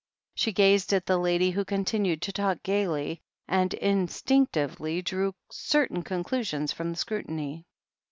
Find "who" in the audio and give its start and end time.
1.51-1.63